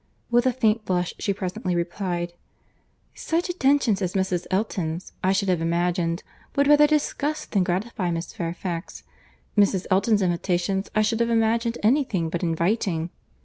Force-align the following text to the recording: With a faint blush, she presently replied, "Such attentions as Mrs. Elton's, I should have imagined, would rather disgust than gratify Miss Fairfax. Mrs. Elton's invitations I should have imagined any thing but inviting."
With 0.31 0.47
a 0.47 0.51
faint 0.51 0.83
blush, 0.83 1.13
she 1.19 1.31
presently 1.31 1.75
replied, 1.75 2.33
"Such 3.13 3.49
attentions 3.49 4.01
as 4.01 4.13
Mrs. 4.15 4.47
Elton's, 4.49 5.11
I 5.23 5.31
should 5.31 5.47
have 5.47 5.61
imagined, 5.61 6.23
would 6.55 6.67
rather 6.67 6.87
disgust 6.87 7.51
than 7.51 7.63
gratify 7.63 8.09
Miss 8.09 8.33
Fairfax. 8.33 9.03
Mrs. 9.55 9.85
Elton's 9.91 10.23
invitations 10.23 10.89
I 10.95 11.03
should 11.03 11.19
have 11.19 11.29
imagined 11.29 11.77
any 11.83 12.03
thing 12.03 12.29
but 12.29 12.41
inviting." 12.41 13.11